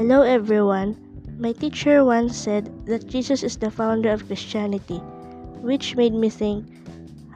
[0.00, 0.96] Hello everyone.
[1.36, 4.96] My teacher once said that Jesus is the founder of Christianity,
[5.60, 6.64] which made me think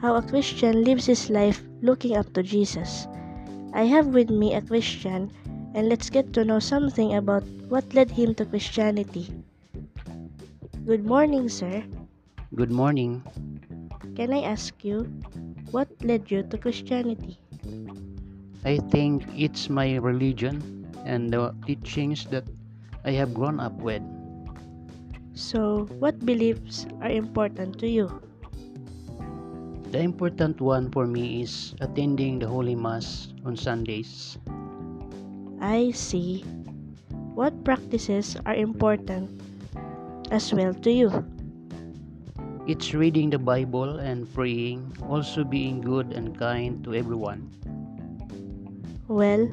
[0.01, 3.05] how a Christian lives his life looking up to Jesus.
[3.71, 5.29] I have with me a Christian,
[5.75, 9.29] and let's get to know something about what led him to Christianity.
[10.89, 11.85] Good morning, sir.
[12.55, 13.21] Good morning.
[14.15, 15.05] Can I ask you,
[15.69, 17.37] what led you to Christianity?
[18.65, 22.43] I think it's my religion and the teachings that
[23.05, 24.01] I have grown up with.
[25.37, 28.09] So, what beliefs are important to you?
[29.93, 34.37] The important one for me is attending the Holy Mass on Sundays.
[35.61, 36.41] I see.
[37.37, 39.29] What practices are important
[40.31, 41.11] as well to you?
[42.65, 47.53] It's reading the Bible and praying, also being good and kind to everyone.
[49.07, 49.47] Well,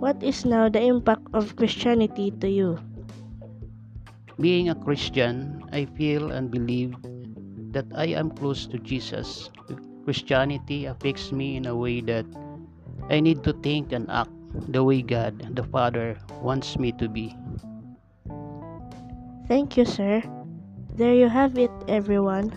[0.00, 2.78] what is now the impact of Christianity to you?
[4.40, 6.94] Being a Christian, I feel and believe
[7.72, 9.50] that I am close to Jesus.
[10.04, 12.26] Christianity affects me in a way that
[13.08, 14.30] I need to think and act
[14.68, 17.36] the way God, the Father, wants me to be.
[19.48, 20.22] Thank you, sir.
[20.94, 22.52] There you have it, everyone.